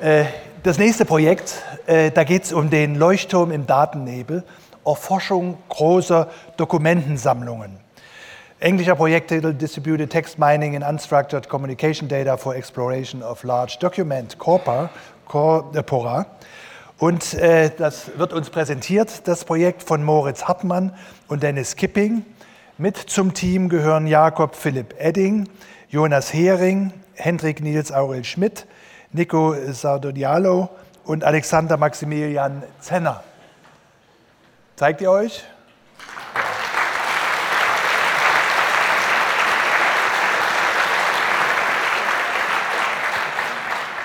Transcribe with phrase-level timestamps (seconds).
[0.00, 0.26] Äh,
[0.62, 1.54] das nächste Projekt,
[1.86, 4.44] äh, da geht es um den Leuchtturm im Datennebel,
[4.86, 7.78] Erforschung großer Dokumentensammlungen.
[8.60, 14.90] Englischer Projekttitel Distributed Text Mining in Unstructured Communication Data for Exploration of Large Document Corpora.
[15.26, 16.26] Corpora.
[16.98, 20.94] Und äh, das wird uns präsentiert, das Projekt von Moritz Hartmann
[21.26, 22.24] und Dennis Kipping.
[22.78, 25.48] Mit zum Team gehören Jakob Philipp Edding,
[25.88, 28.66] Jonas Hering, Hendrik Nils Aurel Schmidt,
[29.12, 30.68] Nico Sardonialo
[31.04, 33.22] und Alexander Maximilian Zenner.
[34.76, 35.44] Zeigt ihr euch?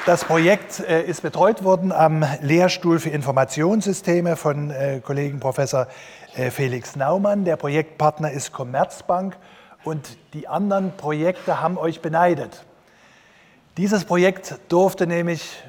[0.05, 5.87] Das Projekt äh, ist betreut worden am Lehrstuhl für Informationssysteme von äh, Kollegen Professor
[6.35, 7.45] äh, Felix Naumann.
[7.45, 9.37] Der Projektpartner ist Commerzbank
[9.85, 12.65] und die anderen Projekte haben euch beneidet.
[13.77, 15.63] Dieses Projekt durfte nämlich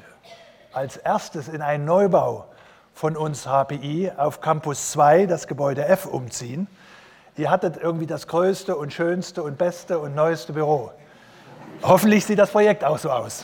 [0.73, 2.45] als erstes in einen Neubau
[2.93, 6.67] von uns HPI auf Campus 2, das Gebäude F, umziehen.
[7.35, 10.91] Ihr hattet irgendwie das größte und schönste und beste und neueste Büro.
[11.81, 13.43] Hoffentlich sieht das Projekt auch so aus.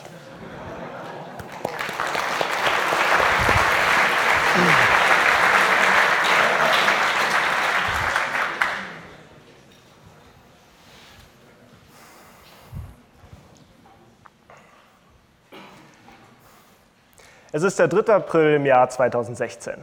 [17.54, 18.14] Es ist der 3.
[18.14, 19.74] April im Jahr 2016.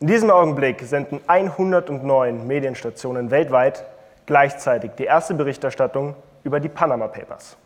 [0.00, 3.86] In diesem Augenblick senden 109 Medienstationen weltweit
[4.26, 7.56] gleichzeitig die erste Berichterstattung über die Panama Papers.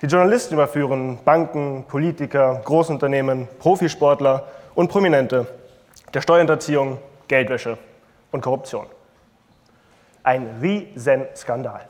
[0.00, 5.46] Die Journalisten überführen Banken, Politiker, Großunternehmen, Profisportler und Prominente
[6.14, 6.96] der Steuerhinterziehung,
[7.28, 7.76] Geldwäsche
[8.32, 8.86] und Korruption.
[10.22, 11.82] Ein Riesenskandal.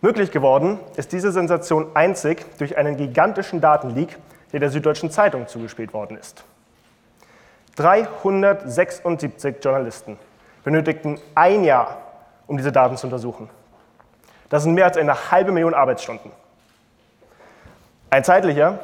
[0.00, 4.16] Möglich geworden ist diese Sensation einzig durch einen gigantischen Datenleak,
[4.52, 6.44] der der Süddeutschen Zeitung zugespielt worden ist.
[7.76, 10.18] 376 Journalisten
[10.64, 11.98] benötigten ein Jahr,
[12.46, 13.48] um diese Daten zu untersuchen.
[14.48, 16.30] Das sind mehr als eine halbe Million Arbeitsstunden.
[18.10, 18.78] Ein zeitlicher,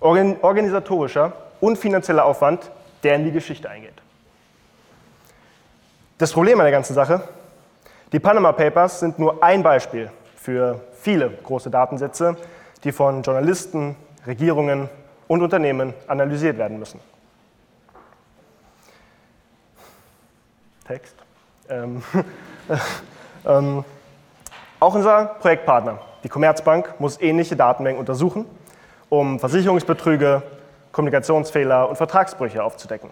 [0.00, 2.70] organisatorischer und finanzieller Aufwand,
[3.02, 3.94] der in die Geschichte eingeht.
[6.18, 7.22] Das Problem an der ganzen Sache,
[8.12, 12.36] die Panama Papers sind nur ein Beispiel für viele große Datensätze,
[12.84, 13.96] die von Journalisten,
[14.26, 14.88] Regierungen
[15.28, 17.00] und Unternehmen analysiert werden müssen.
[20.86, 21.14] Text.
[21.68, 22.02] Ähm,
[23.46, 23.84] ähm,
[24.80, 28.44] auch unser Projektpartner, die Commerzbank, muss ähnliche Datenmengen untersuchen,
[29.08, 30.42] um Versicherungsbetrüge,
[30.92, 33.10] Kommunikationsfehler und Vertragsbrüche aufzudecken.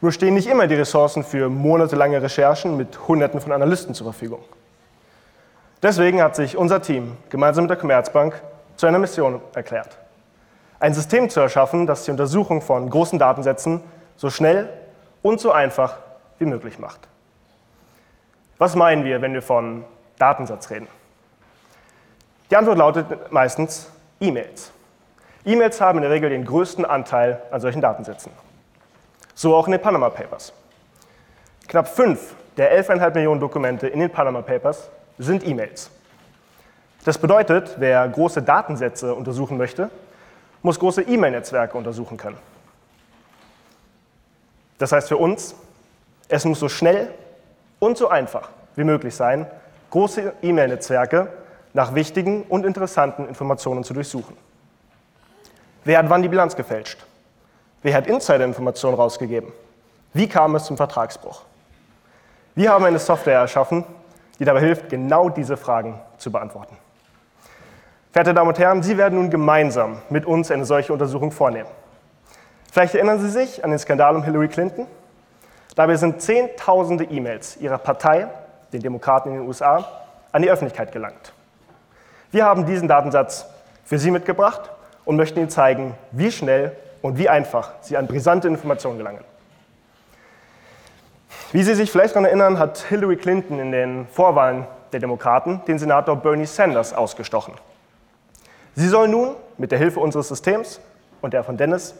[0.00, 4.44] Nur stehen nicht immer die Ressourcen für monatelange Recherchen mit Hunderten von Analysten zur Verfügung.
[5.82, 8.40] Deswegen hat sich unser Team gemeinsam mit der Commerzbank
[8.76, 9.96] zu einer Mission erklärt.
[10.80, 13.80] Ein System zu erschaffen, das die Untersuchung von großen Datensätzen
[14.16, 14.68] so schnell
[15.22, 15.96] und so einfach
[16.38, 17.00] wie möglich macht.
[18.58, 19.84] Was meinen wir, wenn wir von
[20.18, 20.88] Datensatz reden?
[22.50, 23.88] Die Antwort lautet meistens
[24.20, 24.70] E-Mails.
[25.44, 28.32] E-Mails haben in der Regel den größten Anteil an solchen Datensätzen.
[29.34, 30.52] So auch in den Panama Papers.
[31.66, 35.90] Knapp fünf der 11,5 Millionen Dokumente in den Panama Papers sind E-Mails.
[37.04, 39.90] Das bedeutet, wer große Datensätze untersuchen möchte,
[40.62, 42.38] muss große E-Mail-Netzwerke untersuchen können.
[44.78, 45.54] Das heißt für uns,
[46.28, 47.12] es muss so schnell
[47.78, 49.46] und so einfach wie möglich sein,
[49.90, 51.28] große E-Mail-Netzwerke
[51.74, 54.36] nach wichtigen und interessanten Informationen zu durchsuchen.
[55.84, 57.04] Wer hat wann die Bilanz gefälscht?
[57.82, 59.52] Wer hat Insider-Informationen rausgegeben?
[60.14, 61.42] Wie kam es zum Vertragsbruch?
[62.54, 63.84] Wir haben eine Software erschaffen,
[64.38, 66.78] die dabei hilft, genau diese Fragen zu beantworten.
[68.14, 71.68] Verehrte Damen und Herren, Sie werden nun gemeinsam mit uns eine solche Untersuchung vornehmen.
[72.70, 74.86] Vielleicht erinnern Sie sich an den Skandal um Hillary Clinton.
[75.74, 78.28] Dabei sind Zehntausende E-Mails Ihrer Partei,
[78.72, 79.84] den Demokraten in den USA,
[80.30, 81.32] an die Öffentlichkeit gelangt.
[82.30, 83.46] Wir haben diesen Datensatz
[83.84, 84.70] für Sie mitgebracht
[85.04, 86.70] und möchten Ihnen zeigen, wie schnell
[87.02, 89.24] und wie einfach Sie an brisante Informationen gelangen.
[91.50, 95.80] Wie Sie sich vielleicht daran erinnern, hat Hillary Clinton in den Vorwahlen der Demokraten den
[95.80, 97.54] Senator Bernie Sanders ausgestochen.
[98.76, 100.80] Sie soll nun mit der Hilfe unseres Systems
[101.20, 101.94] und der von Dennis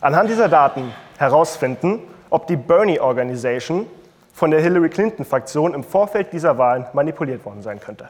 [0.00, 3.86] anhand dieser Daten herausfinden, ob die Bernie Organization
[4.32, 8.08] von der Hillary Clinton-Fraktion im Vorfeld dieser Wahlen manipuliert worden sein könnte.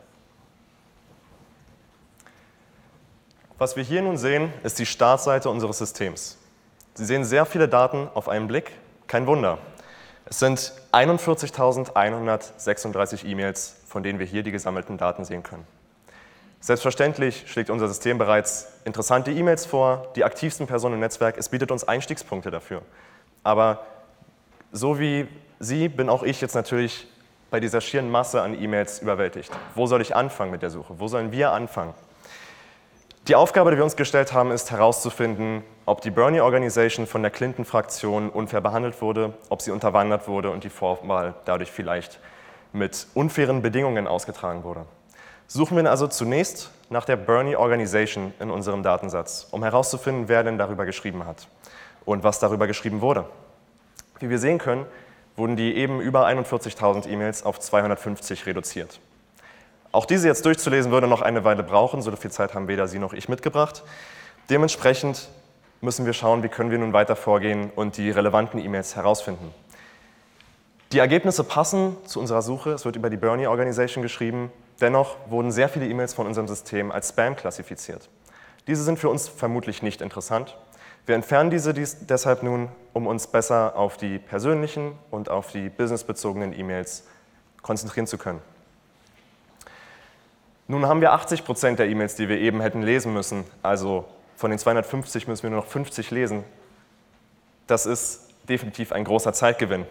[3.59, 6.39] Was wir hier nun sehen, ist die Startseite unseres Systems.
[6.95, 8.71] Sie sehen sehr viele Daten auf einen Blick.
[9.07, 9.59] Kein Wunder.
[10.25, 15.67] Es sind 41.136 E-Mails, von denen wir hier die gesammelten Daten sehen können.
[16.61, 21.39] Selbstverständlich schlägt unser System bereits interessante E-Mails vor, die aktivsten Personen im Netzwerk.
[21.39, 22.83] Es bietet uns Einstiegspunkte dafür.
[23.43, 23.87] Aber
[24.71, 25.27] so wie
[25.59, 27.07] Sie bin auch ich jetzt natürlich
[27.51, 29.51] bei dieser schieren Masse an E-Mails überwältigt.
[29.75, 30.95] Wo soll ich anfangen mit der Suche?
[30.99, 31.95] Wo sollen wir anfangen?
[33.29, 37.31] Die Aufgabe, die wir uns gestellt haben, ist herauszufinden, ob die Bernie Organization von der
[37.31, 42.21] Clinton-Fraktion unfair behandelt wurde, ob sie unterwandert wurde und die Vorwahl dadurch vielleicht
[42.73, 44.87] mit unfairen Bedingungen ausgetragen wurde.
[45.53, 50.59] Suchen wir also zunächst nach der Bernie Organization in unserem Datensatz, um herauszufinden, wer denn
[50.59, 51.49] darüber geschrieben hat
[52.05, 53.25] und was darüber geschrieben wurde.
[54.21, 54.87] Wie wir sehen können,
[55.35, 59.01] wurden die eben über 41.000 E-Mails auf 250 reduziert.
[59.91, 63.01] Auch diese jetzt durchzulesen würde noch eine Weile brauchen, so viel Zeit haben weder Sie
[63.01, 63.83] noch ich mitgebracht.
[64.51, 65.31] Dementsprechend
[65.81, 69.53] müssen wir schauen, wie können wir nun weiter vorgehen und die relevanten E-Mails herausfinden.
[70.93, 75.53] Die Ergebnisse passen zu unserer Suche, es wird über die Bernie Organization geschrieben, dennoch wurden
[75.53, 78.09] sehr viele E-Mails von unserem System als Spam klassifiziert.
[78.67, 80.57] Diese sind für uns vermutlich nicht interessant.
[81.07, 86.59] Wir entfernen diese deshalb nun, um uns besser auf die persönlichen und auf die businessbezogenen
[86.59, 87.05] E-Mails
[87.63, 88.41] konzentrieren zu können.
[90.69, 93.45] Nun haben wir 80 Prozent der E-Mails, die wir eben hätten lesen müssen.
[93.63, 94.05] Also
[94.37, 96.45] von den 250 müssen wir nur noch 50 lesen.
[97.67, 99.87] Das ist definitiv ein großer Zeitgewinn.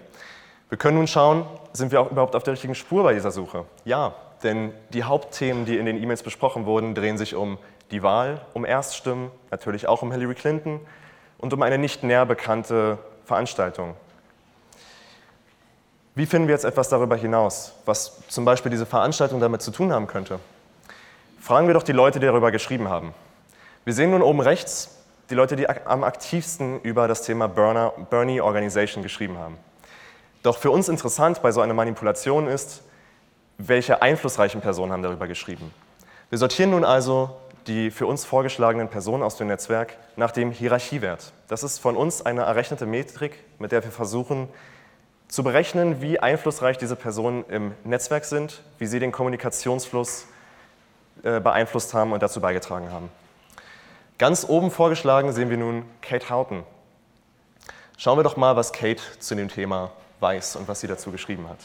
[0.70, 3.66] Wir können nun schauen, sind wir auch überhaupt auf der richtigen Spur bei dieser Suche?
[3.84, 7.58] Ja, denn die Hauptthemen, die in den E-Mails besprochen wurden, drehen sich um
[7.92, 10.80] die Wahl, um Erststimmen, natürlich auch um Hillary Clinton
[11.38, 13.96] und um eine nicht näher bekannte Veranstaltung.
[16.16, 19.94] Wie finden wir jetzt etwas darüber hinaus, was zum Beispiel diese Veranstaltung damit zu tun
[19.94, 20.40] haben könnte?
[21.40, 23.14] Fragen wir doch die Leute, die darüber geschrieben haben.
[23.86, 24.98] Wir sehen nun oben rechts
[25.30, 29.58] die Leute, die am aktivsten über das Thema Bernie Organization geschrieben haben.
[30.44, 32.82] Doch für uns interessant bei so einer Manipulation ist,
[33.60, 35.72] welche einflussreichen Personen haben darüber geschrieben.
[36.30, 41.34] Wir sortieren nun also die für uns vorgeschlagenen Personen aus dem Netzwerk nach dem Hierarchiewert.
[41.48, 44.48] Das ist von uns eine errechnete Metrik, mit der wir versuchen
[45.28, 50.26] zu berechnen, wie einflussreich diese Personen im Netzwerk sind, wie sie den Kommunikationsfluss
[51.22, 53.10] äh, beeinflusst haben und dazu beigetragen haben.
[54.18, 56.64] Ganz oben vorgeschlagen sehen wir nun Kate Houghton.
[57.98, 59.92] Schauen wir doch mal, was Kate zu dem Thema
[60.22, 61.60] weiß und was sie dazu geschrieben hat.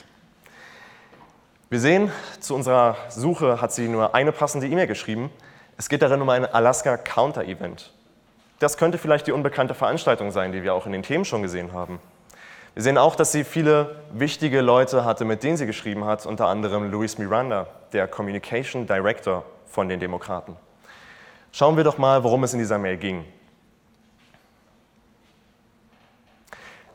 [1.70, 5.31] Wir sehen, zu unserer Suche hat sie nur eine passende E-Mail geschrieben.
[5.78, 7.93] Es geht darin um ein Alaska Counter Event.
[8.58, 11.72] Das könnte vielleicht die unbekannte Veranstaltung sein, die wir auch in den Themen schon gesehen
[11.72, 12.00] haben.
[12.75, 16.49] Wir sehen auch, dass sie viele wichtige Leute hatte, mit denen sie geschrieben hat, unter
[16.49, 20.56] anderem Luis Miranda, der Communication Director von den Demokraten.
[21.50, 23.25] Schauen wir doch mal, worum es in dieser Mail ging.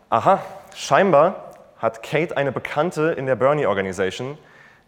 [0.10, 0.44] Aha,
[0.76, 4.38] scheinbar hat Kate eine Bekannte in der Bernie Organization,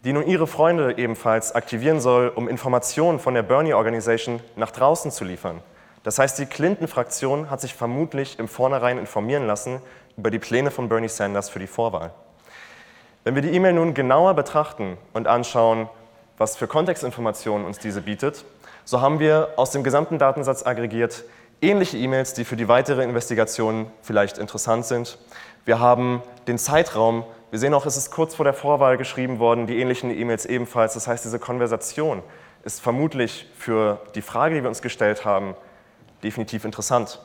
[0.04, 5.10] die nun ihre Freunde ebenfalls aktivieren soll, um Informationen von der Bernie Organization nach draußen
[5.10, 5.60] zu liefern.
[6.02, 9.80] Das heißt, die Clinton-Fraktion hat sich vermutlich im Vornherein informieren lassen
[10.16, 12.12] über die Pläne von Bernie Sanders für die Vorwahl.
[13.24, 15.88] Wenn wir die E-Mail nun genauer betrachten und anschauen,
[16.38, 18.44] was für Kontextinformationen uns diese bietet,
[18.84, 21.24] so haben wir aus dem gesamten Datensatz aggregiert
[21.62, 25.16] ähnliche E-Mails, die für die weitere Investigation vielleicht interessant sind.
[25.64, 29.66] Wir haben den Zeitraum, wir sehen auch, es ist kurz vor der Vorwahl geschrieben worden,
[29.66, 30.94] die ähnlichen E-Mails ebenfalls.
[30.94, 32.22] Das heißt, diese Konversation
[32.64, 35.54] ist vermutlich für die Frage, die wir uns gestellt haben,
[36.24, 37.20] definitiv interessant.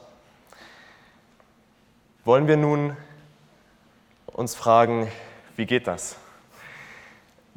[2.25, 2.96] Wollen wir nun
[4.27, 5.08] uns fragen,
[5.55, 6.17] wie geht das?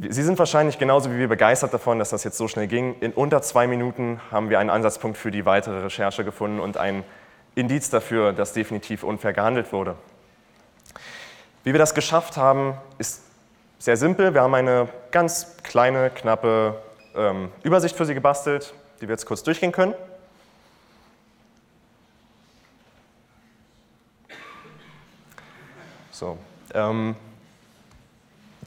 [0.08, 2.94] Sie sind wahrscheinlich genauso wie wir begeistert davon, dass das jetzt so schnell ging.
[3.00, 7.04] In unter zwei Minuten haben wir einen Ansatzpunkt für die weitere Recherche gefunden und ein
[7.54, 9.96] Indiz dafür, dass definitiv unfair gehandelt wurde.
[11.64, 13.20] Wie wir das geschafft haben, ist
[13.78, 14.32] sehr simpel.
[14.32, 16.80] Wir haben eine ganz kleine, knappe
[17.14, 19.92] ähm, Übersicht für Sie gebastelt, die wir jetzt kurz durchgehen können.
[26.10, 26.38] So,
[26.72, 27.16] ähm,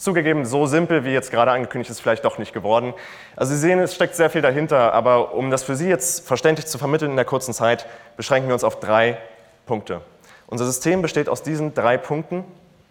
[0.04, 2.94] Zugegeben, so simpel wie jetzt gerade angekündigt ist, vielleicht doch nicht geworden.
[3.38, 6.68] Also Sie sehen, es steckt sehr viel dahinter, aber um das für Sie jetzt verständlich
[6.68, 9.18] zu vermitteln in der kurzen Zeit, beschränken wir uns auf drei
[9.66, 10.02] Punkte.
[10.48, 12.44] Unser System besteht aus diesen drei Punkten,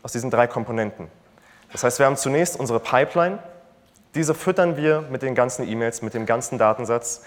[0.03, 1.09] aus diesen drei Komponenten.
[1.71, 3.41] Das heißt, wir haben zunächst unsere Pipeline,
[4.15, 7.27] diese füttern wir mit den ganzen E-Mails, mit dem ganzen Datensatz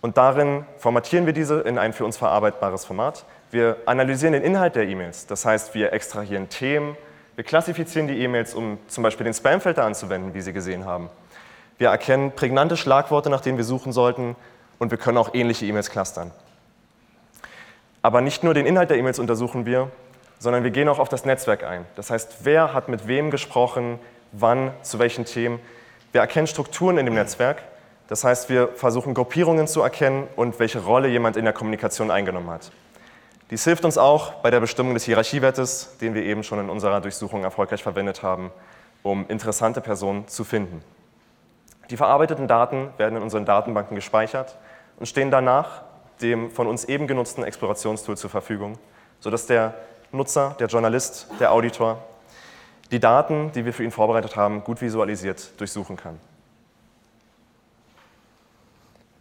[0.00, 3.24] und darin formatieren wir diese in ein für uns verarbeitbares Format.
[3.52, 6.96] Wir analysieren den Inhalt der E-Mails, das heißt, wir extrahieren Themen,
[7.40, 11.08] wir klassifizieren die E-Mails, um zum Beispiel den Spamfilter anzuwenden, wie Sie gesehen haben.
[11.78, 14.36] Wir erkennen prägnante Schlagworte, nach denen wir suchen sollten,
[14.78, 16.32] und wir können auch ähnliche E-Mails clustern.
[18.02, 19.90] Aber nicht nur den Inhalt der E-Mails untersuchen wir,
[20.38, 21.86] sondern wir gehen auch auf das Netzwerk ein.
[21.96, 23.98] Das heißt, wer hat mit wem gesprochen,
[24.32, 25.60] wann, zu welchen Themen.
[26.12, 27.62] Wir erkennen Strukturen in dem Netzwerk.
[28.08, 32.50] Das heißt, wir versuchen Gruppierungen zu erkennen und welche Rolle jemand in der Kommunikation eingenommen
[32.50, 32.70] hat.
[33.50, 37.00] Dies hilft uns auch bei der Bestimmung des Hierarchiewertes, den wir eben schon in unserer
[37.00, 38.52] Durchsuchung erfolgreich verwendet haben,
[39.02, 40.84] um interessante Personen zu finden.
[41.90, 44.56] Die verarbeiteten Daten werden in unseren Datenbanken gespeichert
[45.00, 45.82] und stehen danach
[46.22, 48.78] dem von uns eben genutzten Explorationstool zur Verfügung,
[49.18, 49.74] sodass der
[50.12, 51.98] Nutzer, der Journalist, der Auditor
[52.92, 56.20] die Daten, die wir für ihn vorbereitet haben, gut visualisiert durchsuchen kann.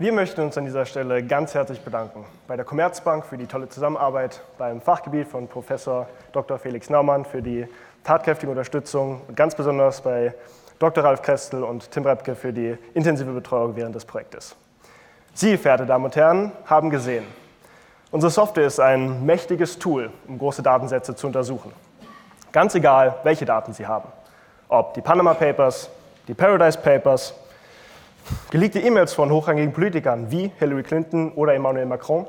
[0.02, 3.68] Wir möchten uns an dieser Stelle ganz herzlich bedanken bei der Commerzbank für die tolle
[3.68, 6.58] Zusammenarbeit, beim Fachgebiet von Professor Dr.
[6.58, 7.68] Felix Naumann für die
[8.06, 10.34] tatkräftige Unterstützung und ganz besonders bei
[10.80, 11.04] Dr.
[11.04, 14.56] Ralf Krestel und Tim Repke für die intensive Betreuung während des Projektes.
[15.34, 17.26] Sie, verehrte Damen und Herren, haben gesehen,
[18.10, 21.74] unsere Software ist ein mächtiges Tool, um große Datensätze zu untersuchen.
[22.54, 24.08] Ganz egal, welche Daten Sie haben.
[24.70, 25.90] Ob die Panama Papers,
[26.30, 27.34] die Paradise Papers,
[28.52, 32.26] geleakte E-Mails von hochrangigen Politikern wie Hillary Clinton oder Emmanuel Macron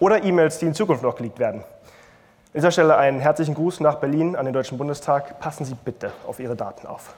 [0.00, 1.60] oder E-Mails, die in Zukunft noch geleakt werden.
[1.60, 5.40] An dieser Stelle einen herzlichen Gruß nach Berlin an den Deutschen Bundestag.
[5.40, 7.14] Passen Sie bitte auf Ihre Daten auf.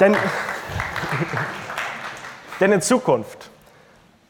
[0.00, 0.16] Denn,
[2.60, 3.50] denn in Zukunft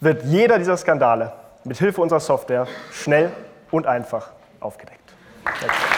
[0.01, 1.33] wird jeder dieser Skandale
[1.65, 3.31] mit Hilfe unserer Software schnell
[3.71, 5.15] und einfach aufgedeckt.
[5.45, 5.94] Danke.